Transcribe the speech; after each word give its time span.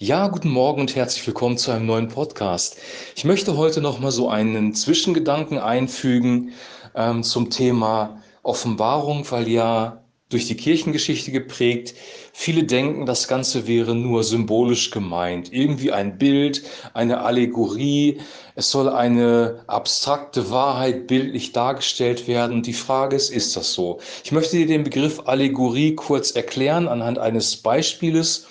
Ja, 0.00 0.28
guten 0.28 0.50
Morgen 0.50 0.80
und 0.82 0.94
herzlich 0.94 1.26
willkommen 1.26 1.58
zu 1.58 1.72
einem 1.72 1.86
neuen 1.86 2.06
Podcast. 2.06 2.76
Ich 3.16 3.24
möchte 3.24 3.56
heute 3.56 3.80
noch 3.80 3.98
mal 3.98 4.12
so 4.12 4.28
einen 4.28 4.72
Zwischengedanken 4.72 5.58
einfügen 5.58 6.52
ähm, 6.94 7.24
zum 7.24 7.50
Thema 7.50 8.22
Offenbarung, 8.44 9.28
weil 9.32 9.48
ja 9.48 10.04
durch 10.28 10.46
die 10.46 10.56
Kirchengeschichte 10.56 11.32
geprägt, 11.32 11.96
viele 12.32 12.62
denken, 12.62 13.06
das 13.06 13.26
Ganze 13.26 13.66
wäre 13.66 13.96
nur 13.96 14.22
symbolisch 14.22 14.92
gemeint, 14.92 15.52
irgendwie 15.52 15.90
ein 15.90 16.16
Bild, 16.16 16.62
eine 16.94 17.22
Allegorie, 17.22 18.20
es 18.54 18.70
soll 18.70 18.88
eine 18.88 19.64
abstrakte 19.66 20.48
Wahrheit 20.48 21.08
bildlich 21.08 21.50
dargestellt 21.50 22.28
werden. 22.28 22.62
Die 22.62 22.72
Frage 22.72 23.16
ist, 23.16 23.30
ist 23.30 23.56
das 23.56 23.72
so? 23.72 23.98
Ich 24.22 24.30
möchte 24.30 24.58
dir 24.58 24.66
den 24.68 24.84
Begriff 24.84 25.22
Allegorie 25.26 25.96
kurz 25.96 26.30
erklären 26.30 26.86
anhand 26.86 27.18
eines 27.18 27.56
Beispieles 27.56 28.46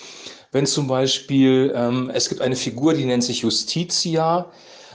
wenn 0.58 0.66
zum 0.66 0.88
Beispiel 0.88 1.72
ähm, 1.76 2.10
es 2.12 2.30
gibt 2.30 2.42
eine 2.42 2.56
Figur, 2.56 2.96
die 2.96 3.06
nennt 3.06 3.24
sich 3.24 3.42
Justitia, 3.42 4.48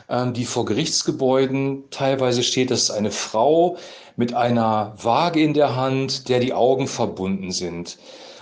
ähm, 0.09 0.33
die 0.33 0.45
vor 0.45 0.65
Gerichtsgebäuden 0.65 1.85
teilweise 1.91 2.43
steht, 2.43 2.73
das 2.73 2.83
ist 2.83 2.91
eine 2.91 3.13
Frau 3.13 3.77
mit 4.17 4.35
einer 4.35 4.97
Waage 5.01 5.41
in 5.41 5.55
der 5.55 5.77
Hand, 5.77 6.29
der 6.29 6.41
die 6.41 6.53
Augen 6.53 6.89
verbunden 6.89 7.53
sind. 7.53 7.97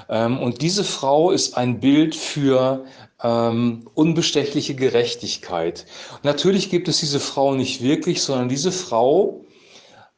Ähm, 0.08 0.38
und 0.38 0.62
diese 0.62 0.82
Frau 0.82 1.30
ist 1.30 1.58
ein 1.58 1.78
Bild 1.78 2.16
für 2.16 2.86
ähm, 3.22 3.86
unbestechliche 3.92 4.74
Gerechtigkeit. 4.74 5.84
Natürlich 6.22 6.70
gibt 6.70 6.88
es 6.88 7.00
diese 7.00 7.20
Frau 7.20 7.52
nicht 7.54 7.82
wirklich, 7.82 8.22
sondern 8.22 8.48
diese 8.48 8.72
Frau 8.72 9.44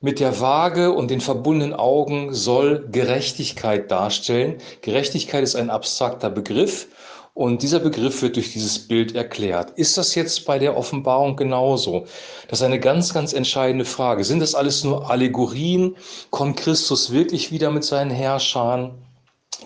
mit 0.03 0.21
der 0.21 0.41
Waage 0.41 0.93
und 0.93 1.11
den 1.11 1.21
verbundenen 1.21 1.73
Augen 1.73 2.35
soll 2.35 2.89
Gerechtigkeit 2.91 3.91
darstellen. 3.91 4.59
Gerechtigkeit 4.83 5.45
ist 5.45 5.55
ein 5.55 5.71
abstrakter 5.71 6.29
Begriff 6.29 6.89
und 7.35 7.63
dieser 7.63 7.79
Begriff 7.79 8.21
wird 8.21 8.37
durch 8.37 8.53
dieses 8.53 8.81
Bild 8.81 9.15
erklärt. 9.15 9.71
Ist 9.79 9.97
das 9.97 10.15
jetzt 10.17 10.45
bei 10.45 10.59
der 10.59 10.77
Offenbarung 10.77 11.37
genauso? 11.37 12.07
Das 12.49 12.59
ist 12.59 12.65
eine 12.65 12.81
ganz, 12.81 13.15
ganz 13.15 13.33
entscheidende 13.33 13.85
Frage. 13.85 14.25
Sind 14.25 14.41
das 14.41 14.57
alles 14.57 14.83
nur 14.85 15.09
Allegorien? 15.09 15.97
Kommt 16.31 16.59
Christus 16.59 17.13
wirklich 17.13 17.53
wieder 17.53 17.71
mit 17.71 17.85
seinen 17.85 18.11
Herrschern? 18.11 18.95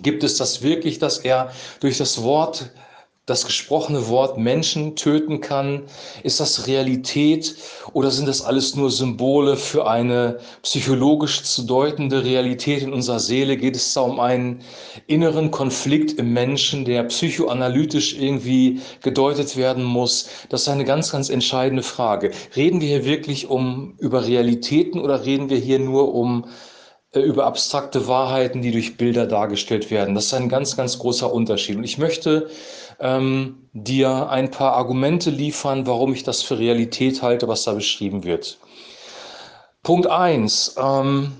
Gibt 0.02 0.22
es 0.22 0.36
das 0.36 0.62
wirklich, 0.62 0.98
dass 0.98 1.18
er 1.18 1.50
durch 1.80 1.96
das 1.96 2.22
Wort 2.22 2.70
das 3.26 3.44
gesprochene 3.44 4.06
Wort 4.06 4.38
Menschen 4.38 4.94
töten 4.94 5.40
kann? 5.40 5.82
Ist 6.22 6.38
das 6.38 6.68
Realität 6.68 7.56
oder 7.92 8.12
sind 8.12 8.28
das 8.28 8.40
alles 8.40 8.76
nur 8.76 8.90
Symbole 8.90 9.56
für 9.56 9.88
eine 9.88 10.38
psychologisch 10.62 11.42
zu 11.42 11.64
deutende 11.64 12.24
Realität 12.24 12.82
in 12.82 12.92
unserer 12.92 13.18
Seele? 13.18 13.56
Geht 13.56 13.74
es 13.74 13.92
da 13.92 14.02
um 14.02 14.20
einen 14.20 14.60
inneren 15.08 15.50
Konflikt 15.50 16.12
im 16.12 16.32
Menschen, 16.32 16.84
der 16.84 17.02
psychoanalytisch 17.02 18.16
irgendwie 18.16 18.80
gedeutet 19.02 19.56
werden 19.56 19.82
muss? 19.82 20.28
Das 20.48 20.62
ist 20.62 20.68
eine 20.68 20.84
ganz, 20.84 21.10
ganz 21.10 21.28
entscheidende 21.28 21.82
Frage. 21.82 22.30
Reden 22.54 22.80
wir 22.80 22.88
hier 22.88 23.04
wirklich 23.04 23.50
um 23.50 23.96
über 23.98 24.24
Realitäten 24.24 25.00
oder 25.00 25.24
reden 25.24 25.50
wir 25.50 25.58
hier 25.58 25.80
nur 25.80 26.14
um 26.14 26.46
über 27.14 27.46
abstrakte 27.46 28.08
Wahrheiten, 28.08 28.62
die 28.62 28.72
durch 28.72 28.96
Bilder 28.96 29.26
dargestellt 29.26 29.90
werden. 29.90 30.14
Das 30.14 30.26
ist 30.26 30.34
ein 30.34 30.48
ganz, 30.48 30.76
ganz 30.76 30.98
großer 30.98 31.32
Unterschied. 31.32 31.76
Und 31.76 31.84
ich 31.84 31.98
möchte 31.98 32.50
ähm, 33.00 33.68
dir 33.72 34.28
ein 34.28 34.50
paar 34.50 34.72
Argumente 34.72 35.30
liefern, 35.30 35.86
warum 35.86 36.12
ich 36.12 36.24
das 36.24 36.42
für 36.42 36.58
Realität 36.58 37.22
halte, 37.22 37.48
was 37.48 37.64
da 37.64 37.72
beschrieben 37.72 38.24
wird. 38.24 38.58
Punkt 39.82 40.08
1. 40.08 40.76
Ähm, 40.78 41.32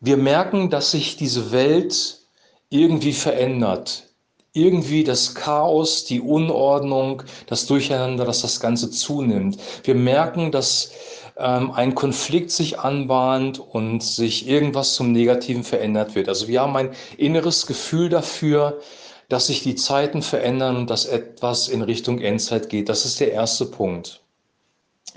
wir 0.00 0.16
merken, 0.16 0.70
dass 0.70 0.92
sich 0.92 1.16
diese 1.16 1.52
Welt 1.52 2.20
irgendwie 2.68 3.12
verändert. 3.12 4.04
Irgendwie 4.52 5.04
das 5.04 5.34
Chaos, 5.34 6.06
die 6.06 6.20
Unordnung, 6.20 7.22
das 7.46 7.66
Durcheinander, 7.66 8.24
dass 8.24 8.40
das 8.40 8.60
Ganze 8.60 8.90
zunimmt. 8.90 9.58
Wir 9.84 9.94
merken, 9.94 10.50
dass 10.50 10.92
ähm, 11.38 11.70
ein 11.72 11.94
Konflikt 11.94 12.50
sich 12.50 12.78
anbahnt 12.78 13.58
und 13.58 14.02
sich 14.02 14.48
irgendwas 14.48 14.94
zum 14.94 15.12
Negativen 15.12 15.64
verändert 15.64 16.14
wird. 16.14 16.28
Also 16.28 16.48
wir 16.48 16.60
haben 16.60 16.76
ein 16.76 16.90
inneres 17.16 17.66
Gefühl 17.66 18.08
dafür, 18.08 18.80
dass 19.28 19.48
sich 19.48 19.62
die 19.62 19.74
Zeiten 19.74 20.22
verändern 20.22 20.76
und 20.76 20.90
dass 20.90 21.04
etwas 21.04 21.68
in 21.68 21.82
Richtung 21.82 22.20
Endzeit 22.20 22.68
geht. 22.68 22.88
Das 22.88 23.04
ist 23.04 23.20
der 23.20 23.32
erste 23.32 23.66
Punkt. 23.66 24.22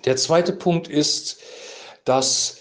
Der 0.06 0.16
zweite 0.16 0.53
Punkt 0.53 0.88
ist, 0.88 1.40
dass 2.06 2.59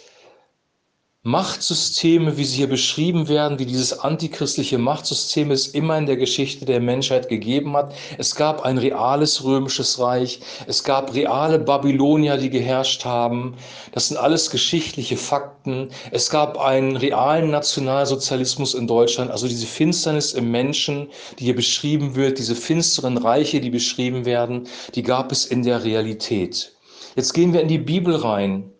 Machtsysteme, 1.24 2.36
wie 2.36 2.44
sie 2.44 2.58
hier 2.58 2.68
beschrieben 2.68 3.26
werden, 3.28 3.58
wie 3.58 3.66
dieses 3.66 3.98
antichristliche 3.98 4.78
Machtsystem 4.78 5.50
es 5.50 5.66
immer 5.66 5.98
in 5.98 6.06
der 6.06 6.16
Geschichte 6.16 6.64
der 6.64 6.78
Menschheit 6.78 7.28
gegeben 7.28 7.76
hat. 7.76 7.92
Es 8.18 8.36
gab 8.36 8.64
ein 8.64 8.78
reales 8.78 9.42
römisches 9.42 9.98
Reich, 9.98 10.38
es 10.68 10.84
gab 10.84 11.12
reale 11.14 11.58
Babylonier, 11.58 12.36
die 12.36 12.50
geherrscht 12.50 13.04
haben. 13.04 13.56
Das 13.90 14.08
sind 14.08 14.16
alles 14.16 14.48
geschichtliche 14.48 15.16
Fakten. 15.16 15.88
Es 16.12 16.30
gab 16.30 16.56
einen 16.56 16.96
realen 16.96 17.50
Nationalsozialismus 17.50 18.74
in 18.74 18.86
Deutschland, 18.86 19.32
also 19.32 19.48
diese 19.48 19.66
Finsternis 19.66 20.34
im 20.34 20.52
Menschen, 20.52 21.08
die 21.40 21.46
hier 21.46 21.56
beschrieben 21.56 22.14
wird, 22.14 22.38
diese 22.38 22.54
finsteren 22.54 23.18
Reiche, 23.18 23.60
die 23.60 23.70
beschrieben 23.70 24.24
werden, 24.24 24.68
die 24.94 25.02
gab 25.02 25.32
es 25.32 25.46
in 25.46 25.64
der 25.64 25.82
Realität. 25.82 26.76
Jetzt 27.16 27.34
gehen 27.34 27.52
wir 27.52 27.60
in 27.60 27.68
die 27.68 27.78
Bibel 27.78 28.14
rein 28.14 28.70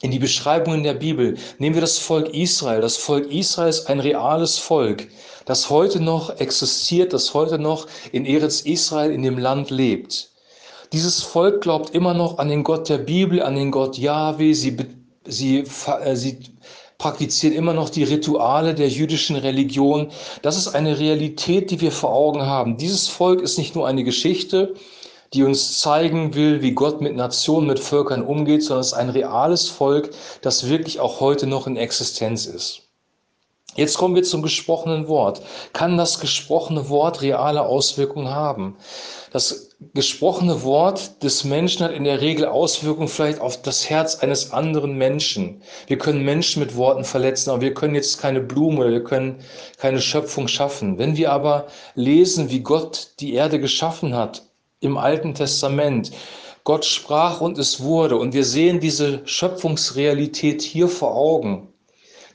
in 0.00 0.10
die 0.10 0.18
Beschreibungen 0.18 0.82
der 0.82 0.94
Bibel. 0.94 1.36
Nehmen 1.58 1.74
wir 1.74 1.80
das 1.80 1.98
Volk 1.98 2.34
Israel. 2.34 2.80
Das 2.80 2.96
Volk 2.96 3.30
Israel 3.32 3.70
ist 3.70 3.88
ein 3.88 4.00
reales 4.00 4.58
Volk, 4.58 5.08
das 5.44 5.70
heute 5.70 6.00
noch 6.00 6.38
existiert, 6.38 7.12
das 7.12 7.34
heute 7.34 7.58
noch 7.58 7.86
in 8.12 8.26
Eretz 8.26 8.60
Israel 8.60 9.12
in 9.12 9.22
dem 9.22 9.38
Land 9.38 9.70
lebt. 9.70 10.30
Dieses 10.92 11.22
Volk 11.22 11.60
glaubt 11.60 11.90
immer 11.90 12.14
noch 12.14 12.38
an 12.38 12.48
den 12.48 12.64
Gott 12.64 12.88
der 12.88 12.98
Bibel, 12.98 13.42
an 13.42 13.56
den 13.56 13.70
Gott 13.70 13.98
Yahweh. 13.98 14.54
Sie, 14.54 14.76
sie, 15.26 15.64
äh, 16.02 16.16
sie 16.16 16.38
praktizieren 16.96 17.54
immer 17.54 17.74
noch 17.74 17.90
die 17.90 18.04
Rituale 18.04 18.74
der 18.74 18.88
jüdischen 18.88 19.36
Religion. 19.36 20.10
Das 20.42 20.56
ist 20.56 20.68
eine 20.68 20.98
Realität, 20.98 21.70
die 21.70 21.80
wir 21.80 21.92
vor 21.92 22.12
Augen 22.12 22.42
haben. 22.42 22.76
Dieses 22.76 23.06
Volk 23.06 23.42
ist 23.42 23.58
nicht 23.58 23.74
nur 23.74 23.86
eine 23.86 24.02
Geschichte, 24.02 24.74
die 25.32 25.42
uns 25.42 25.80
zeigen 25.80 26.34
will, 26.34 26.62
wie 26.62 26.72
Gott 26.72 27.00
mit 27.00 27.14
Nationen, 27.14 27.66
mit 27.66 27.80
Völkern 27.80 28.22
umgeht, 28.22 28.62
sondern 28.62 28.80
es 28.80 28.88
ist 28.88 28.94
ein 28.94 29.10
reales 29.10 29.68
Volk, 29.68 30.10
das 30.42 30.68
wirklich 30.68 31.00
auch 31.00 31.20
heute 31.20 31.46
noch 31.46 31.66
in 31.66 31.76
Existenz 31.76 32.46
ist. 32.46 32.82
Jetzt 33.78 33.96
kommen 33.96 34.16
wir 34.16 34.24
zum 34.24 34.42
gesprochenen 34.42 35.06
Wort. 35.06 35.40
Kann 35.72 35.96
das 35.96 36.18
gesprochene 36.18 36.88
Wort 36.88 37.22
reale 37.22 37.62
Auswirkungen 37.62 38.28
haben? 38.28 38.76
Das 39.30 39.76
gesprochene 39.94 40.64
Wort 40.64 41.22
des 41.22 41.44
Menschen 41.44 41.84
hat 41.84 41.92
in 41.92 42.02
der 42.02 42.20
Regel 42.20 42.46
Auswirkungen 42.46 43.06
vielleicht 43.06 43.40
auf 43.40 43.62
das 43.62 43.88
Herz 43.88 44.16
eines 44.16 44.52
anderen 44.52 44.98
Menschen. 44.98 45.62
Wir 45.86 45.98
können 45.98 46.24
Menschen 46.24 46.60
mit 46.60 46.74
Worten 46.74 47.04
verletzen, 47.04 47.50
aber 47.50 47.60
wir 47.60 47.74
können 47.74 47.94
jetzt 47.94 48.18
keine 48.18 48.40
Blume 48.40 48.80
oder 48.80 48.90
wir 48.90 49.04
können 49.04 49.36
keine 49.76 50.00
Schöpfung 50.00 50.48
schaffen. 50.48 50.98
Wenn 50.98 51.16
wir 51.16 51.30
aber 51.30 51.68
lesen, 51.94 52.50
wie 52.50 52.60
Gott 52.60 53.10
die 53.20 53.34
Erde 53.34 53.60
geschaffen 53.60 54.16
hat, 54.16 54.47
im 54.80 54.96
Alten 54.96 55.34
Testament. 55.34 56.12
Gott 56.64 56.84
sprach 56.84 57.40
und 57.40 57.58
es 57.58 57.80
wurde. 57.80 58.16
Und 58.16 58.34
wir 58.34 58.44
sehen 58.44 58.80
diese 58.80 59.26
Schöpfungsrealität 59.26 60.62
hier 60.62 60.88
vor 60.88 61.14
Augen. 61.14 61.68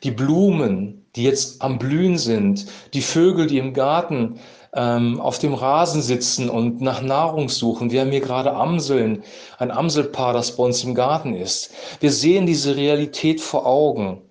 Die 0.03 0.11
Blumen, 0.11 1.05
die 1.15 1.23
jetzt 1.23 1.61
am 1.61 1.77
Blühen 1.77 2.17
sind, 2.17 2.65
die 2.93 3.01
Vögel, 3.01 3.47
die 3.47 3.59
im 3.59 3.73
Garten 3.73 4.39
ähm, 4.73 5.21
auf 5.21 5.39
dem 5.39 5.53
Rasen 5.53 6.01
sitzen 6.01 6.49
und 6.49 6.81
nach 6.81 7.01
Nahrung 7.01 7.47
suchen. 7.47 7.91
Wir 7.91 8.01
haben 8.01 8.11
hier 8.11 8.21
gerade 8.21 8.53
Amseln, 8.53 9.23
ein 9.59 9.71
Amselpaar, 9.71 10.33
das 10.33 10.55
bei 10.55 10.63
uns 10.63 10.83
im 10.83 10.95
Garten 10.95 11.35
ist. 11.35 11.73
Wir 11.99 12.11
sehen 12.11 12.45
diese 12.45 12.75
Realität 12.75 13.39
vor 13.39 13.65
Augen. 13.65 14.21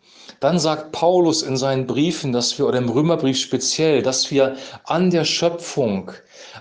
Dann 0.43 0.59
sagt 0.59 0.91
Paulus 0.91 1.43
in 1.45 1.57
seinen 1.57 1.87
Briefen, 1.87 2.33
dass 2.33 2.59
wir, 2.59 2.67
oder 2.67 2.79
im 2.79 2.89
Römerbrief 2.89 3.39
speziell, 3.39 4.03
dass 4.03 4.29
wir 4.33 4.57
an 4.83 5.09
der 5.09 5.25
Schöpfung, 5.25 6.11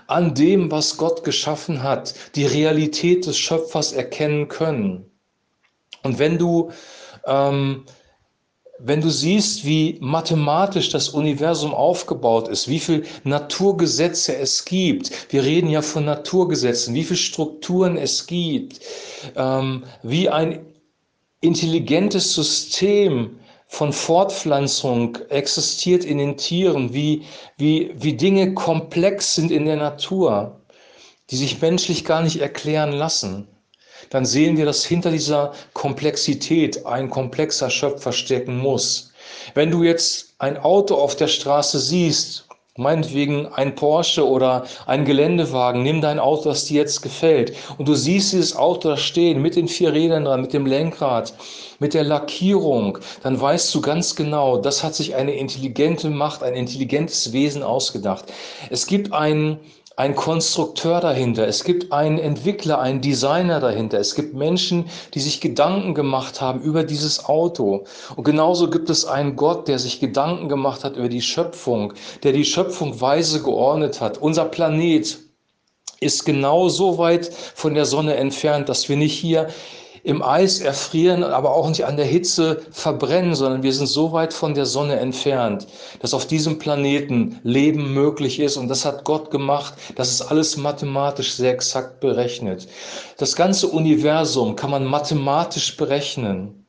an 0.06 0.36
dem, 0.36 0.70
was 0.70 0.98
Gott 0.98 1.24
geschaffen 1.24 1.82
hat, 1.82 2.14
die 2.36 2.46
Realität 2.46 3.26
des 3.26 3.36
Schöpfers 3.36 3.92
erkennen 3.92 4.46
können. 4.46 5.10
Und 6.04 6.20
wenn 6.20 6.38
du, 6.38 6.70
ähm, 7.26 7.84
wenn 8.78 9.00
du 9.00 9.10
siehst, 9.10 9.64
wie 9.64 9.98
mathematisch 10.00 10.90
das 10.90 11.08
Universum 11.08 11.74
aufgebaut 11.74 12.46
ist, 12.46 12.68
wie 12.68 12.78
viele 12.78 13.02
Naturgesetze 13.24 14.36
es 14.36 14.64
gibt, 14.64 15.10
wir 15.32 15.42
reden 15.42 15.68
ja 15.68 15.82
von 15.82 16.04
Naturgesetzen, 16.04 16.94
wie 16.94 17.02
viele 17.02 17.16
Strukturen 17.16 17.96
es 17.96 18.28
gibt, 18.28 18.78
ähm, 19.34 19.82
wie 20.04 20.28
ein 20.28 20.66
intelligentes 21.40 22.32
System 22.32 23.40
von 23.72 23.94
Fortpflanzung 23.94 25.16
existiert 25.30 26.04
in 26.04 26.18
den 26.18 26.36
Tieren, 26.36 26.92
wie, 26.92 27.24
wie, 27.56 27.90
wie 27.94 28.12
Dinge 28.12 28.52
komplex 28.52 29.34
sind 29.34 29.50
in 29.50 29.64
der 29.64 29.76
Natur, 29.76 30.60
die 31.30 31.36
sich 31.36 31.58
menschlich 31.62 32.04
gar 32.04 32.20
nicht 32.20 32.38
erklären 32.38 32.92
lassen, 32.92 33.48
dann 34.10 34.26
sehen 34.26 34.58
wir, 34.58 34.66
dass 34.66 34.84
hinter 34.84 35.10
dieser 35.10 35.54
Komplexität 35.72 36.84
ein 36.84 37.08
komplexer 37.08 37.70
Schöpfer 37.70 38.12
stecken 38.12 38.58
muss. 38.58 39.14
Wenn 39.54 39.70
du 39.70 39.82
jetzt 39.82 40.34
ein 40.36 40.58
Auto 40.58 40.96
auf 40.96 41.16
der 41.16 41.28
Straße 41.28 41.80
siehst 41.80 42.46
Meinetwegen 42.78 43.48
ein 43.48 43.74
Porsche 43.74 44.26
oder 44.26 44.64
ein 44.86 45.04
Geländewagen. 45.04 45.82
Nimm 45.82 46.00
dein 46.00 46.18
Auto, 46.18 46.48
das 46.48 46.64
dir 46.64 46.80
jetzt 46.80 47.02
gefällt. 47.02 47.54
Und 47.76 47.86
du 47.86 47.94
siehst 47.94 48.32
dieses 48.32 48.56
Auto 48.56 48.88
da 48.88 48.96
stehen, 48.96 49.42
mit 49.42 49.56
den 49.56 49.68
vier 49.68 49.92
Rädern 49.92 50.24
dran, 50.24 50.40
mit 50.40 50.54
dem 50.54 50.64
Lenkrad, 50.64 51.34
mit 51.80 51.92
der 51.92 52.04
Lackierung. 52.04 52.96
Dann 53.22 53.38
weißt 53.38 53.74
du 53.74 53.82
ganz 53.82 54.16
genau, 54.16 54.56
das 54.56 54.82
hat 54.82 54.94
sich 54.94 55.14
eine 55.14 55.34
intelligente 55.34 56.08
Macht, 56.08 56.42
ein 56.42 56.54
intelligentes 56.54 57.34
Wesen 57.34 57.62
ausgedacht. 57.62 58.32
Es 58.70 58.86
gibt 58.86 59.12
einen 59.12 59.60
ein 59.96 60.14
Konstrukteur 60.14 61.00
dahinter, 61.00 61.46
es 61.46 61.64
gibt 61.64 61.92
einen 61.92 62.18
Entwickler, 62.18 62.80
einen 62.80 63.00
Designer 63.00 63.60
dahinter, 63.60 63.98
es 63.98 64.14
gibt 64.14 64.34
Menschen, 64.34 64.86
die 65.14 65.20
sich 65.20 65.40
Gedanken 65.40 65.94
gemacht 65.94 66.40
haben 66.40 66.60
über 66.62 66.84
dieses 66.84 67.24
Auto. 67.26 67.84
Und 68.16 68.24
genauso 68.24 68.70
gibt 68.70 68.90
es 68.90 69.04
einen 69.04 69.36
Gott, 69.36 69.68
der 69.68 69.78
sich 69.78 70.00
Gedanken 70.00 70.48
gemacht 70.48 70.84
hat 70.84 70.96
über 70.96 71.08
die 71.08 71.22
Schöpfung, 71.22 71.92
der 72.22 72.32
die 72.32 72.44
Schöpfung 72.44 73.00
weise 73.00 73.42
geordnet 73.42 74.00
hat. 74.00 74.18
Unser 74.18 74.46
Planet 74.46 75.18
ist 76.00 76.24
genau 76.24 76.68
so 76.68 76.98
weit 76.98 77.32
von 77.54 77.74
der 77.74 77.86
Sonne 77.86 78.16
entfernt, 78.16 78.68
dass 78.68 78.88
wir 78.88 78.96
nicht 78.96 79.14
hier 79.14 79.48
im 80.04 80.22
Eis 80.22 80.60
erfrieren, 80.60 81.22
aber 81.22 81.54
auch 81.54 81.68
nicht 81.68 81.84
an 81.84 81.96
der 81.96 82.06
Hitze 82.06 82.62
verbrennen, 82.72 83.34
sondern 83.34 83.62
wir 83.62 83.72
sind 83.72 83.86
so 83.86 84.12
weit 84.12 84.32
von 84.32 84.54
der 84.54 84.66
Sonne 84.66 84.98
entfernt, 84.98 85.66
dass 86.00 86.14
auf 86.14 86.26
diesem 86.26 86.58
Planeten 86.58 87.38
Leben 87.44 87.94
möglich 87.94 88.40
ist. 88.40 88.56
Und 88.56 88.68
das 88.68 88.84
hat 88.84 89.04
Gott 89.04 89.30
gemacht. 89.30 89.74
Das 89.94 90.10
ist 90.10 90.22
alles 90.22 90.56
mathematisch 90.56 91.32
sehr 91.34 91.52
exakt 91.52 92.00
berechnet. 92.00 92.66
Das 93.18 93.36
ganze 93.36 93.68
Universum 93.68 94.56
kann 94.56 94.70
man 94.70 94.84
mathematisch 94.84 95.76
berechnen. 95.76 96.61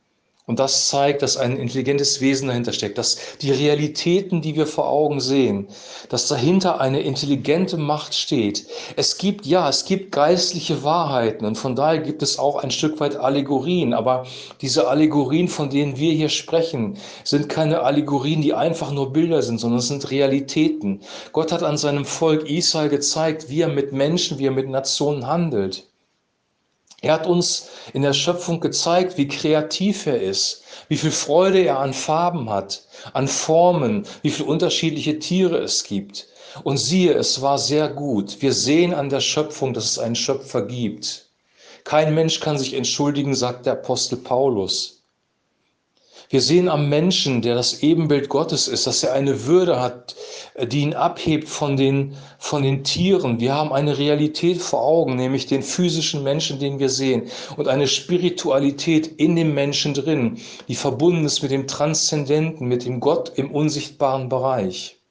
Und 0.46 0.58
das 0.58 0.88
zeigt, 0.88 1.22
dass 1.22 1.38
ein 1.38 1.56
intelligentes 1.56 2.20
Wesen 2.20 2.48
dahinter 2.48 2.74
steckt, 2.74 2.98
dass 2.98 3.16
die 3.40 3.50
Realitäten, 3.50 4.42
die 4.42 4.54
wir 4.56 4.66
vor 4.66 4.90
Augen 4.90 5.18
sehen, 5.18 5.68
dass 6.10 6.28
dahinter 6.28 6.82
eine 6.82 7.00
intelligente 7.00 7.78
Macht 7.78 8.14
steht. 8.14 8.66
Es 8.96 9.16
gibt, 9.16 9.46
ja, 9.46 9.66
es 9.70 9.86
gibt 9.86 10.12
geistliche 10.12 10.84
Wahrheiten 10.84 11.46
und 11.46 11.56
von 11.56 11.74
daher 11.74 12.00
gibt 12.00 12.22
es 12.22 12.38
auch 12.38 12.62
ein 12.62 12.70
Stück 12.70 13.00
weit 13.00 13.16
Allegorien. 13.16 13.94
Aber 13.94 14.26
diese 14.60 14.86
Allegorien, 14.86 15.48
von 15.48 15.70
denen 15.70 15.96
wir 15.96 16.12
hier 16.12 16.28
sprechen, 16.28 16.98
sind 17.24 17.48
keine 17.48 17.80
Allegorien, 17.80 18.42
die 18.42 18.52
einfach 18.52 18.90
nur 18.90 19.14
Bilder 19.14 19.40
sind, 19.40 19.60
sondern 19.60 19.78
es 19.78 19.88
sind 19.88 20.10
Realitäten. 20.10 21.00
Gott 21.32 21.52
hat 21.52 21.62
an 21.62 21.78
seinem 21.78 22.04
Volk 22.04 22.50
Israel 22.50 22.90
gezeigt, 22.90 23.48
wie 23.48 23.62
er 23.62 23.68
mit 23.68 23.92
Menschen, 23.92 24.38
wie 24.38 24.46
er 24.48 24.52
mit 24.52 24.68
Nationen 24.68 25.26
handelt. 25.26 25.86
Er 27.04 27.12
hat 27.12 27.26
uns 27.26 27.68
in 27.92 28.00
der 28.00 28.14
Schöpfung 28.14 28.60
gezeigt, 28.60 29.18
wie 29.18 29.28
kreativ 29.28 30.06
er 30.06 30.22
ist, 30.22 30.62
wie 30.88 30.96
viel 30.96 31.10
Freude 31.10 31.62
er 31.62 31.78
an 31.78 31.92
Farben 31.92 32.48
hat, 32.48 32.82
an 33.12 33.28
Formen, 33.28 34.06
wie 34.22 34.30
viele 34.30 34.48
unterschiedliche 34.48 35.18
Tiere 35.18 35.58
es 35.58 35.84
gibt. 35.84 36.26
Und 36.62 36.78
siehe, 36.78 37.12
es 37.12 37.42
war 37.42 37.58
sehr 37.58 37.88
gut. 37.88 38.40
Wir 38.40 38.54
sehen 38.54 38.94
an 38.94 39.10
der 39.10 39.20
Schöpfung, 39.20 39.74
dass 39.74 39.84
es 39.84 39.98
einen 39.98 40.14
Schöpfer 40.14 40.62
gibt. 40.62 41.28
Kein 41.84 42.14
Mensch 42.14 42.40
kann 42.40 42.56
sich 42.56 42.72
entschuldigen, 42.72 43.34
sagt 43.34 43.66
der 43.66 43.74
Apostel 43.74 44.16
Paulus. 44.16 45.03
Wir 46.30 46.40
sehen 46.40 46.68
am 46.68 46.88
Menschen, 46.88 47.42
der 47.42 47.54
das 47.54 47.82
Ebenbild 47.82 48.28
Gottes 48.28 48.66
ist, 48.66 48.86
dass 48.86 49.02
er 49.02 49.12
eine 49.12 49.46
Würde 49.46 49.80
hat, 49.80 50.16
die 50.66 50.80
ihn 50.80 50.94
abhebt 50.94 51.48
von 51.48 51.76
den, 51.76 52.16
von 52.38 52.62
den 52.62 52.82
Tieren. 52.82 53.40
Wir 53.40 53.54
haben 53.54 53.72
eine 53.72 53.98
Realität 53.98 54.60
vor 54.60 54.82
Augen, 54.82 55.16
nämlich 55.16 55.46
den 55.46 55.62
physischen 55.62 56.22
Menschen, 56.22 56.58
den 56.58 56.78
wir 56.78 56.88
sehen, 56.88 57.24
und 57.56 57.68
eine 57.68 57.86
Spiritualität 57.86 59.06
in 59.06 59.36
dem 59.36 59.54
Menschen 59.54 59.94
drin, 59.94 60.38
die 60.68 60.74
verbunden 60.74 61.24
ist 61.24 61.42
mit 61.42 61.50
dem 61.50 61.66
Transzendenten, 61.66 62.68
mit 62.68 62.84
dem 62.84 63.00
Gott 63.00 63.32
im 63.36 63.50
unsichtbaren 63.50 64.28
Bereich. 64.28 65.03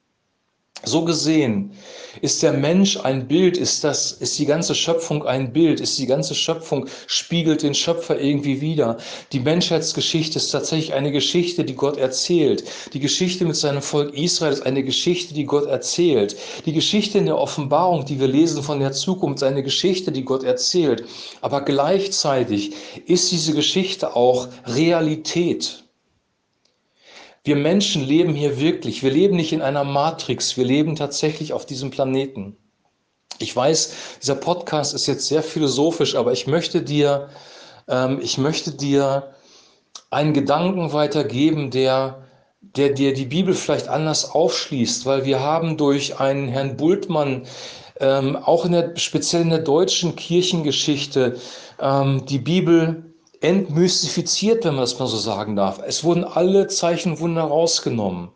So 0.86 1.04
gesehen 1.04 1.72
ist 2.20 2.42
der 2.42 2.52
Mensch 2.52 2.96
ein 2.98 3.26
Bild, 3.26 3.56
ist 3.56 3.84
das, 3.84 4.12
ist 4.12 4.38
die 4.38 4.46
ganze 4.46 4.74
Schöpfung 4.74 5.26
ein 5.26 5.52
Bild, 5.52 5.80
ist 5.80 5.98
die 5.98 6.06
ganze 6.06 6.34
Schöpfung 6.34 6.86
spiegelt 7.06 7.62
den 7.62 7.74
Schöpfer 7.74 8.20
irgendwie 8.20 8.60
wieder. 8.60 8.98
Die 9.32 9.40
Menschheitsgeschichte 9.40 10.38
ist 10.38 10.50
tatsächlich 10.50 10.94
eine 10.94 11.10
Geschichte, 11.10 11.64
die 11.64 11.74
Gott 11.74 11.96
erzählt. 11.96 12.64
Die 12.92 13.00
Geschichte 13.00 13.44
mit 13.44 13.56
seinem 13.56 13.82
Volk 13.82 14.14
Israel 14.14 14.52
ist 14.52 14.64
eine 14.64 14.84
Geschichte, 14.84 15.34
die 15.34 15.44
Gott 15.44 15.66
erzählt. 15.66 16.36
Die 16.66 16.72
Geschichte 16.72 17.18
in 17.18 17.26
der 17.26 17.38
Offenbarung, 17.38 18.04
die 18.04 18.20
wir 18.20 18.28
lesen 18.28 18.62
von 18.62 18.80
der 18.80 18.92
Zukunft, 18.92 19.42
ist 19.42 19.48
eine 19.48 19.62
Geschichte, 19.62 20.12
die 20.12 20.24
Gott 20.24 20.44
erzählt. 20.44 21.04
Aber 21.40 21.62
gleichzeitig 21.62 22.72
ist 23.06 23.32
diese 23.32 23.54
Geschichte 23.54 24.14
auch 24.14 24.48
Realität. 24.66 25.83
Wir 27.44 27.56
Menschen 27.56 28.02
leben 28.02 28.34
hier 28.34 28.58
wirklich. 28.58 29.02
Wir 29.02 29.10
leben 29.10 29.36
nicht 29.36 29.52
in 29.52 29.60
einer 29.60 29.84
Matrix. 29.84 30.56
Wir 30.56 30.64
leben 30.64 30.96
tatsächlich 30.96 31.52
auf 31.52 31.66
diesem 31.66 31.90
Planeten. 31.90 32.56
Ich 33.38 33.54
weiß, 33.54 34.18
dieser 34.22 34.36
Podcast 34.36 34.94
ist 34.94 35.06
jetzt 35.06 35.26
sehr 35.26 35.42
philosophisch, 35.42 36.14
aber 36.14 36.32
ich 36.32 36.46
möchte 36.46 36.80
dir, 36.80 37.28
ähm, 37.86 38.18
ich 38.22 38.38
möchte 38.38 38.70
dir 38.70 39.34
einen 40.08 40.32
Gedanken 40.32 40.94
weitergeben, 40.94 41.70
der, 41.70 42.22
der 42.62 42.90
dir 42.90 43.12
die 43.12 43.26
Bibel 43.26 43.52
vielleicht 43.52 43.88
anders 43.88 44.30
aufschließt, 44.30 45.04
weil 45.04 45.26
wir 45.26 45.40
haben 45.40 45.76
durch 45.76 46.18
einen 46.18 46.48
Herrn 46.48 46.78
Bultmann 46.78 47.46
ähm, 48.00 48.36
auch 48.36 48.64
in 48.64 48.72
der, 48.72 48.96
speziell 48.96 49.42
in 49.42 49.50
der 49.50 49.58
deutschen 49.58 50.16
Kirchengeschichte 50.16 51.38
ähm, 51.78 52.24
die 52.24 52.38
Bibel 52.38 53.13
entmystifiziert, 53.44 54.64
wenn 54.64 54.74
man 54.74 54.82
das 54.82 54.98
mal 54.98 55.06
so 55.06 55.18
sagen 55.18 55.54
darf. 55.54 55.80
Es 55.86 56.02
wurden 56.02 56.24
alle 56.24 56.66
Zeichenwunder 56.66 57.42
rausgenommen. 57.42 58.30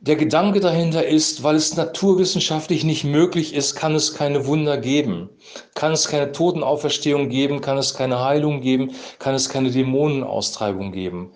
Der 0.00 0.14
Gedanke 0.14 0.60
dahinter 0.60 1.04
ist, 1.04 1.42
weil 1.42 1.56
es 1.56 1.76
naturwissenschaftlich 1.76 2.84
nicht 2.84 3.02
möglich 3.02 3.52
ist, 3.52 3.74
kann 3.74 3.96
es 3.96 4.14
keine 4.14 4.46
Wunder 4.46 4.78
geben. 4.78 5.28
Kann 5.74 5.90
es 5.90 6.06
keine 6.06 6.30
Totenauferstehung 6.30 7.28
geben, 7.28 7.60
kann 7.60 7.78
es 7.78 7.94
keine 7.94 8.20
Heilung 8.24 8.60
geben, 8.60 8.92
kann 9.18 9.34
es 9.34 9.48
keine 9.48 9.72
Dämonenaustreibung 9.72 10.92
geben. 10.92 11.32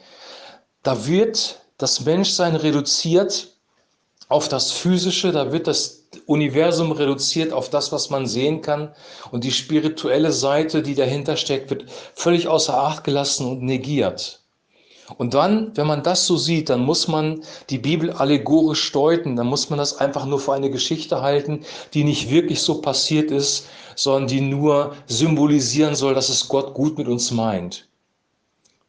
Da 0.84 1.08
wird 1.08 1.60
das 1.76 2.04
Menschsein 2.04 2.54
reduziert 2.54 3.51
auf 4.32 4.48
das 4.48 4.72
Physische, 4.72 5.30
da 5.30 5.52
wird 5.52 5.66
das 5.66 6.04
Universum 6.26 6.92
reduziert 6.92 7.52
auf 7.52 7.68
das, 7.68 7.92
was 7.92 8.10
man 8.10 8.26
sehen 8.26 8.62
kann. 8.62 8.94
Und 9.30 9.44
die 9.44 9.52
spirituelle 9.52 10.32
Seite, 10.32 10.82
die 10.82 10.94
dahinter 10.94 11.36
steckt, 11.36 11.70
wird 11.70 11.84
völlig 12.14 12.48
außer 12.48 12.76
Acht 12.76 13.04
gelassen 13.04 13.46
und 13.46 13.62
negiert. 13.62 14.40
Und 15.18 15.34
dann, 15.34 15.76
wenn 15.76 15.86
man 15.86 16.02
das 16.02 16.26
so 16.26 16.36
sieht, 16.36 16.70
dann 16.70 16.80
muss 16.80 17.08
man 17.08 17.42
die 17.68 17.78
Bibel 17.78 18.10
allegorisch 18.10 18.90
deuten, 18.92 19.36
dann 19.36 19.48
muss 19.48 19.68
man 19.68 19.78
das 19.78 19.98
einfach 19.98 20.24
nur 20.24 20.40
für 20.40 20.54
eine 20.54 20.70
Geschichte 20.70 21.20
halten, 21.20 21.64
die 21.92 22.04
nicht 22.04 22.30
wirklich 22.30 22.62
so 22.62 22.80
passiert 22.80 23.30
ist, 23.30 23.66
sondern 23.96 24.28
die 24.28 24.40
nur 24.40 24.96
symbolisieren 25.06 25.94
soll, 25.94 26.14
dass 26.14 26.30
es 26.30 26.48
Gott 26.48 26.72
gut 26.72 26.96
mit 26.96 27.08
uns 27.08 27.30
meint. 27.30 27.88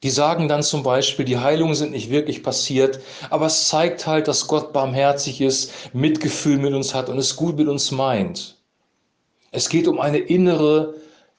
Die 0.04 0.10
sagen 0.10 0.50
dann 0.50 0.64
zum 0.64 0.84
Beispiel, 0.84 1.24
die 1.24 1.38
Heilungen 1.38 1.76
sind 1.76 1.92
nicht 1.92 2.10
wirklich 2.10 2.44
passiert, 2.44 3.00
aber 3.30 3.46
es 3.46 3.70
zeigt 3.70 4.06
halt, 4.06 4.28
dass 4.28 4.48
Gott 4.48 4.74
barmherzig 4.74 5.40
ist, 5.40 5.72
Mitgefühl 5.94 6.58
mit 6.58 6.74
uns 6.74 6.94
hat 6.94 7.08
und 7.08 7.18
es 7.18 7.38
gut 7.38 7.56
mit 7.58 7.70
uns 7.70 7.90
meint. 7.90 8.58
Es 9.52 9.70
geht 9.70 9.88
um 9.88 10.02
eine 10.02 10.18
innere, 10.18 10.96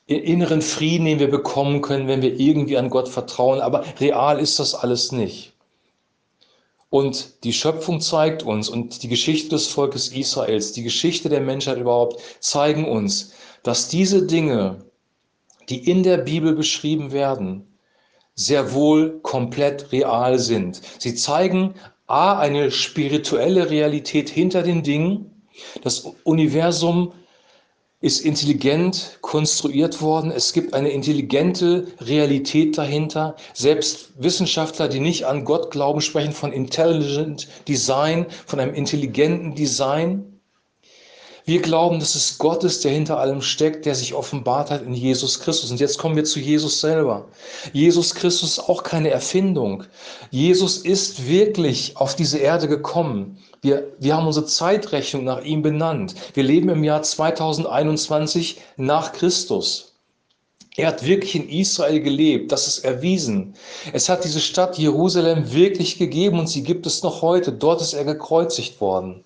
inneren 0.06 0.62
Frieden, 0.62 1.04
den 1.04 1.18
wir 1.18 1.30
bekommen 1.30 1.82
können, 1.82 2.08
wenn 2.08 2.22
wir 2.22 2.40
irgendwie 2.40 2.78
an 2.78 2.88
Gott 2.88 3.08
vertrauen, 3.08 3.60
aber 3.60 3.84
real 4.00 4.40
ist 4.40 4.58
das 4.58 4.74
alles 4.74 5.12
nicht. 5.12 5.52
Und 6.88 7.44
die 7.44 7.52
Schöpfung 7.52 8.00
zeigt 8.00 8.44
uns 8.44 8.70
und 8.70 9.02
die 9.02 9.08
Geschichte 9.08 9.50
des 9.50 9.66
Volkes 9.66 10.08
Israels, 10.08 10.72
die 10.72 10.84
Geschichte 10.84 11.28
der 11.28 11.40
Menschheit 11.40 11.76
überhaupt, 11.76 12.22
zeigen 12.40 12.86
uns, 12.86 13.32
dass 13.62 13.88
diese 13.88 14.26
Dinge, 14.26 14.84
die 15.68 15.90
in 15.90 16.02
der 16.02 16.18
Bibel 16.18 16.54
beschrieben 16.54 17.12
werden, 17.12 17.73
sehr 18.34 18.72
wohl 18.72 19.20
komplett 19.20 19.92
real 19.92 20.38
sind. 20.38 20.80
Sie 20.98 21.14
zeigen 21.14 21.74
a 22.06 22.38
eine 22.38 22.70
spirituelle 22.70 23.70
Realität 23.70 24.28
hinter 24.28 24.62
den 24.62 24.82
Dingen. 24.82 25.42
Das 25.82 26.06
Universum 26.24 27.12
ist 28.04 28.20
intelligent 28.20 29.18
konstruiert 29.22 30.02
worden. 30.02 30.30
Es 30.30 30.52
gibt 30.52 30.74
eine 30.74 30.90
intelligente 30.90 31.86
Realität 32.00 32.76
dahinter. 32.76 33.34
Selbst 33.54 34.12
Wissenschaftler, 34.18 34.88
die 34.88 35.00
nicht 35.00 35.24
an 35.24 35.46
Gott 35.46 35.70
glauben, 35.70 36.02
sprechen 36.02 36.32
von 36.32 36.52
Intelligent 36.52 37.48
Design, 37.66 38.26
von 38.44 38.60
einem 38.60 38.74
intelligenten 38.74 39.54
Design. 39.54 40.33
Wir 41.46 41.60
glauben, 41.60 42.00
dass 42.00 42.14
es 42.14 42.38
Gott 42.38 42.64
ist, 42.64 42.84
der 42.84 42.92
hinter 42.92 43.18
allem 43.18 43.42
steckt, 43.42 43.84
der 43.84 43.94
sich 43.94 44.14
offenbart 44.14 44.70
hat 44.70 44.82
in 44.82 44.94
Jesus 44.94 45.40
Christus. 45.40 45.70
Und 45.70 45.78
jetzt 45.78 45.98
kommen 45.98 46.16
wir 46.16 46.24
zu 46.24 46.40
Jesus 46.40 46.80
selber. 46.80 47.26
Jesus 47.74 48.14
Christus 48.14 48.52
ist 48.52 48.68
auch 48.70 48.82
keine 48.82 49.10
Erfindung. 49.10 49.84
Jesus 50.30 50.78
ist 50.78 51.28
wirklich 51.28 51.98
auf 51.98 52.16
diese 52.16 52.38
Erde 52.38 52.66
gekommen. 52.66 53.36
Wir, 53.60 53.92
wir 53.98 54.16
haben 54.16 54.26
unsere 54.26 54.46
Zeitrechnung 54.46 55.24
nach 55.24 55.44
ihm 55.44 55.60
benannt. 55.60 56.14
Wir 56.32 56.44
leben 56.44 56.70
im 56.70 56.82
Jahr 56.82 57.02
2021 57.02 58.62
nach 58.78 59.12
Christus. 59.12 59.92
Er 60.76 60.88
hat 60.88 61.04
wirklich 61.04 61.34
in 61.34 61.50
Israel 61.50 62.00
gelebt, 62.00 62.52
das 62.52 62.66
ist 62.66 62.84
erwiesen. 62.84 63.54
Es 63.92 64.08
hat 64.08 64.24
diese 64.24 64.40
Stadt 64.40 64.78
Jerusalem 64.78 65.52
wirklich 65.52 65.98
gegeben 65.98 66.38
und 66.38 66.48
sie 66.48 66.62
gibt 66.62 66.86
es 66.86 67.02
noch 67.02 67.20
heute. 67.20 67.52
Dort 67.52 67.82
ist 67.82 67.92
er 67.92 68.04
gekreuzigt 68.04 68.80
worden. 68.80 69.24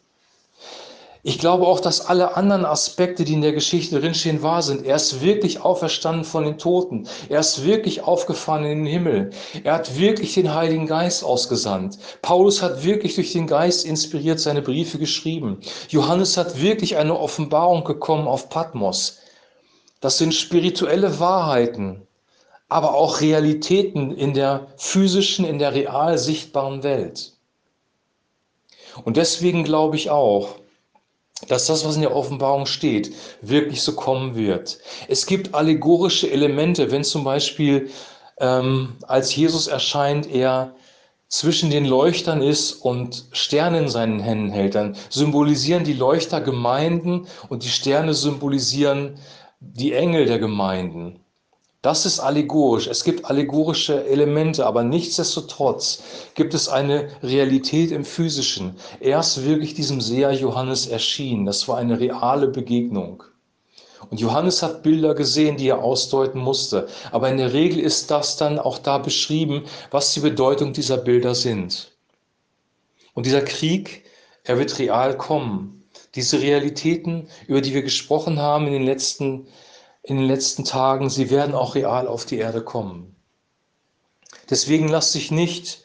Ich 1.24 1.38
glaube 1.38 1.66
auch, 1.66 1.80
dass 1.80 2.06
alle 2.06 2.36
anderen 2.36 2.64
Aspekte, 2.64 3.24
die 3.24 3.32
in 3.32 3.42
der 3.42 3.52
Geschichte 3.52 3.98
drinstehen, 3.98 4.42
wahr 4.42 4.62
sind. 4.62 4.86
Er 4.86 4.96
ist 4.96 5.20
wirklich 5.20 5.60
auferstanden 5.60 6.24
von 6.24 6.44
den 6.44 6.58
Toten. 6.58 7.08
Er 7.28 7.40
ist 7.40 7.64
wirklich 7.64 8.02
aufgefahren 8.02 8.64
in 8.64 8.84
den 8.84 8.86
Himmel. 8.86 9.30
Er 9.64 9.74
hat 9.74 9.98
wirklich 9.98 10.34
den 10.34 10.54
Heiligen 10.54 10.86
Geist 10.86 11.24
ausgesandt. 11.24 11.98
Paulus 12.22 12.62
hat 12.62 12.84
wirklich 12.84 13.16
durch 13.16 13.32
den 13.32 13.48
Geist 13.48 13.84
inspiriert 13.84 14.38
seine 14.38 14.62
Briefe 14.62 14.98
geschrieben. 14.98 15.60
Johannes 15.88 16.36
hat 16.36 16.60
wirklich 16.60 16.96
eine 16.96 17.18
Offenbarung 17.18 17.82
bekommen 17.82 18.28
auf 18.28 18.48
Patmos. 18.48 19.18
Das 20.00 20.18
sind 20.18 20.32
spirituelle 20.32 21.18
Wahrheiten, 21.18 22.06
aber 22.68 22.94
auch 22.94 23.20
Realitäten 23.20 24.12
in 24.12 24.34
der 24.34 24.68
physischen, 24.76 25.44
in 25.44 25.58
der 25.58 25.74
real 25.74 26.16
sichtbaren 26.16 26.84
Welt. 26.84 27.32
Und 29.04 29.16
deswegen 29.16 29.64
glaube 29.64 29.96
ich 29.96 30.10
auch, 30.10 30.56
dass 31.46 31.66
das, 31.66 31.84
was 31.84 31.94
in 31.94 32.02
der 32.02 32.16
Offenbarung 32.16 32.66
steht, 32.66 33.14
wirklich 33.40 33.82
so 33.82 33.94
kommen 33.94 34.34
wird. 34.34 34.78
Es 35.06 35.26
gibt 35.26 35.54
allegorische 35.54 36.30
Elemente, 36.30 36.90
wenn 36.90 37.04
zum 37.04 37.22
Beispiel 37.22 37.90
ähm, 38.40 38.96
als 39.06 39.34
Jesus 39.34 39.68
erscheint, 39.68 40.28
er 40.30 40.74
zwischen 41.28 41.70
den 41.70 41.84
Leuchtern 41.84 42.42
ist 42.42 42.72
und 42.72 43.26
Sterne 43.32 43.78
in 43.80 43.88
seinen 43.88 44.20
Händen 44.20 44.50
hält, 44.50 44.74
dann 44.74 44.96
symbolisieren 45.10 45.84
die 45.84 45.92
Leuchter 45.92 46.40
Gemeinden 46.40 47.26
und 47.48 47.64
die 47.64 47.68
Sterne 47.68 48.14
symbolisieren 48.14 49.18
die 49.60 49.92
Engel 49.92 50.26
der 50.26 50.38
Gemeinden. 50.38 51.20
Das 51.88 52.04
ist 52.04 52.20
allegorisch. 52.20 52.86
Es 52.86 53.02
gibt 53.02 53.24
allegorische 53.24 54.04
Elemente, 54.04 54.66
aber 54.66 54.84
nichtsdestotrotz 54.84 56.02
gibt 56.34 56.52
es 56.52 56.68
eine 56.68 57.08
Realität 57.22 57.92
im 57.92 58.04
Physischen. 58.04 58.76
Er 59.00 59.20
ist 59.20 59.42
wirklich 59.46 59.72
diesem 59.72 60.02
Seher 60.02 60.32
Johannes 60.32 60.86
erschienen. 60.86 61.46
Das 61.46 61.66
war 61.66 61.78
eine 61.78 61.98
reale 61.98 62.48
Begegnung. 62.48 63.22
Und 64.10 64.20
Johannes 64.20 64.62
hat 64.62 64.82
Bilder 64.82 65.14
gesehen, 65.14 65.56
die 65.56 65.68
er 65.68 65.82
ausdeuten 65.82 66.42
musste. 66.42 66.88
Aber 67.10 67.30
in 67.30 67.38
der 67.38 67.54
Regel 67.54 67.78
ist 67.80 68.10
das 68.10 68.36
dann 68.36 68.58
auch 68.58 68.76
da 68.76 68.98
beschrieben, 68.98 69.64
was 69.90 70.12
die 70.12 70.20
Bedeutung 70.20 70.74
dieser 70.74 70.98
Bilder 70.98 71.34
sind. 71.34 71.92
Und 73.14 73.24
dieser 73.24 73.40
Krieg, 73.40 74.04
er 74.44 74.58
wird 74.58 74.78
real 74.78 75.16
kommen. 75.16 75.88
Diese 76.16 76.42
Realitäten, 76.42 77.28
über 77.46 77.62
die 77.62 77.72
wir 77.72 77.82
gesprochen 77.82 78.38
haben 78.40 78.66
in 78.66 78.74
den 78.74 78.84
letzten 78.84 79.46
Jahren, 79.46 79.67
in 80.02 80.16
den 80.16 80.26
letzten 80.26 80.64
Tagen, 80.64 81.10
sie 81.10 81.30
werden 81.30 81.54
auch 81.54 81.74
real 81.74 82.06
auf 82.06 82.24
die 82.24 82.38
Erde 82.38 82.62
kommen. 82.62 83.16
Deswegen 84.50 84.88
lass 84.88 85.12
dich 85.12 85.30
nicht 85.30 85.84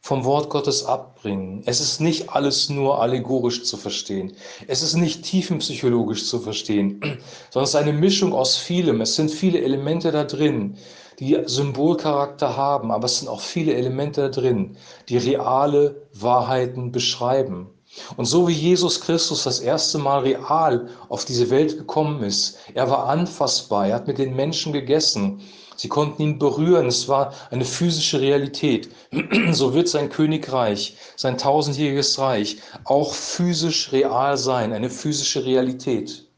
vom 0.00 0.24
Wort 0.24 0.50
Gottes 0.50 0.84
abbringen. 0.84 1.62
Es 1.64 1.80
ist 1.80 2.00
nicht 2.00 2.28
alles 2.28 2.68
nur 2.68 3.00
allegorisch 3.00 3.64
zu 3.64 3.76
verstehen. 3.76 4.36
Es 4.68 4.82
ist 4.82 4.94
nicht 4.94 5.24
tiefenpsychologisch 5.24 6.28
zu 6.28 6.40
verstehen, 6.40 7.00
sondern 7.50 7.64
es 7.64 7.70
ist 7.70 7.76
eine 7.76 7.92
Mischung 7.92 8.34
aus 8.34 8.56
vielem. 8.56 9.00
Es 9.00 9.16
sind 9.16 9.30
viele 9.30 9.62
Elemente 9.62 10.12
da 10.12 10.24
drin, 10.24 10.76
die 11.18 11.40
Symbolcharakter 11.46 12.56
haben, 12.56 12.90
aber 12.90 13.06
es 13.06 13.20
sind 13.20 13.28
auch 13.28 13.40
viele 13.40 13.74
Elemente 13.74 14.22
da 14.22 14.28
drin, 14.28 14.76
die 15.08 15.16
reale 15.16 16.06
Wahrheiten 16.12 16.92
beschreiben. 16.92 17.73
Und 18.16 18.24
so 18.24 18.48
wie 18.48 18.52
Jesus 18.52 19.00
Christus 19.00 19.44
das 19.44 19.60
erste 19.60 19.98
Mal 19.98 20.20
real 20.20 20.88
auf 21.08 21.24
diese 21.24 21.50
Welt 21.50 21.76
gekommen 21.78 22.22
ist, 22.22 22.58
er 22.74 22.90
war 22.90 23.06
anfassbar, 23.06 23.88
er 23.88 23.96
hat 23.96 24.06
mit 24.06 24.18
den 24.18 24.34
Menschen 24.34 24.72
gegessen, 24.72 25.40
sie 25.76 25.88
konnten 25.88 26.22
ihn 26.22 26.38
berühren, 26.38 26.86
es 26.86 27.08
war 27.08 27.32
eine 27.50 27.64
physische 27.64 28.20
Realität. 28.20 28.90
So 29.52 29.74
wird 29.74 29.88
sein 29.88 30.08
Königreich, 30.08 30.96
sein 31.16 31.38
tausendjähriges 31.38 32.18
Reich 32.18 32.58
auch 32.84 33.14
physisch 33.14 33.92
real 33.92 34.36
sein, 34.36 34.72
eine 34.72 34.90
physische 34.90 35.44
Realität. 35.44 36.28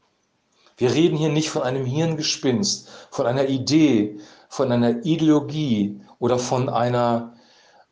Wir 0.77 0.93
reden 0.93 1.17
hier 1.17 1.29
nicht 1.29 1.49
von 1.49 1.63
einem 1.63 1.85
Hirngespinst, 1.85 2.87
von 3.09 3.25
einer 3.25 3.47
Idee, 3.49 4.19
von 4.49 4.71
einer 4.71 5.03
Ideologie 5.03 5.99
oder 6.19 6.37
von 6.37 6.69
einer, 6.69 7.33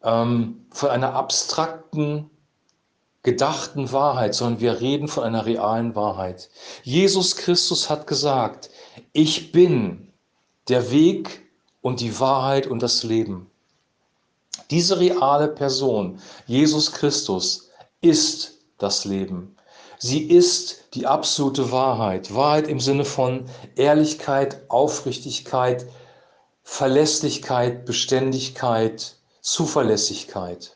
ähm, 0.04 0.68
von 0.72 0.90
einer 0.90 1.14
abstrakten 1.14 2.30
gedachten 3.26 3.92
Wahrheit, 3.92 4.36
sondern 4.36 4.62
wir 4.62 4.80
reden 4.80 5.08
von 5.08 5.24
einer 5.24 5.46
realen 5.46 5.96
Wahrheit. 5.96 6.50
Jesus 6.84 7.36
Christus 7.36 7.90
hat 7.90 8.06
gesagt, 8.08 8.70
ich 9.12 9.52
bin 9.52 10.14
der 10.70 10.92
Weg 10.92 11.42
und 11.82 12.00
die 12.00 12.20
Wahrheit 12.20 12.68
und 12.68 12.82
das 12.82 13.04
Leben. 13.04 13.50
Diese 14.70 15.00
reale 15.00 15.48
Person, 15.48 16.22
Jesus 16.46 16.92
Christus, 16.92 17.70
ist 18.02 18.60
das 18.78 19.06
Leben. 19.06 19.56
Sie 19.98 20.24
ist 20.24 20.84
die 20.94 21.08
absolute 21.08 21.72
Wahrheit. 21.72 22.34
Wahrheit 22.34 22.68
im 22.68 22.80
Sinne 22.80 23.06
von 23.06 23.46
Ehrlichkeit, 23.76 24.62
Aufrichtigkeit, 24.70 25.88
Verlässlichkeit, 26.64 27.86
Beständigkeit, 27.86 29.16
Zuverlässigkeit. 29.42 30.76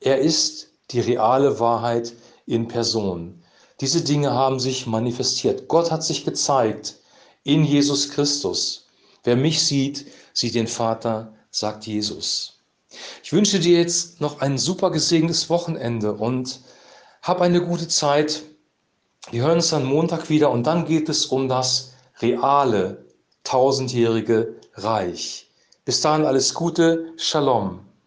Er 0.00 0.18
ist 0.18 0.71
die 0.92 1.00
reale 1.00 1.58
Wahrheit 1.58 2.12
in 2.46 2.68
Person. 2.68 3.42
Diese 3.80 4.02
Dinge 4.02 4.32
haben 4.32 4.60
sich 4.60 4.86
manifestiert. 4.86 5.68
Gott 5.68 5.90
hat 5.90 6.04
sich 6.04 6.24
gezeigt 6.24 6.96
in 7.42 7.64
Jesus 7.64 8.10
Christus. 8.10 8.86
Wer 9.24 9.36
mich 9.36 9.64
sieht, 9.64 10.06
sieht 10.32 10.54
den 10.54 10.66
Vater, 10.66 11.32
sagt 11.50 11.86
Jesus. 11.86 12.60
Ich 13.22 13.32
wünsche 13.32 13.58
dir 13.58 13.78
jetzt 13.78 14.20
noch 14.20 14.40
ein 14.40 14.58
super 14.58 14.90
gesegnetes 14.90 15.48
Wochenende 15.48 16.12
und 16.12 16.60
hab 17.22 17.40
eine 17.40 17.64
gute 17.64 17.88
Zeit. 17.88 18.42
Wir 19.30 19.42
hören 19.42 19.56
uns 19.56 19.70
dann 19.70 19.84
Montag 19.84 20.28
wieder 20.28 20.50
und 20.50 20.66
dann 20.66 20.84
geht 20.84 21.08
es 21.08 21.26
um 21.26 21.48
das 21.48 21.92
reale 22.20 23.06
tausendjährige 23.44 24.56
Reich. 24.74 25.48
Bis 25.84 26.00
dahin 26.00 26.26
alles 26.26 26.54
Gute, 26.54 27.12
Shalom. 27.16 27.91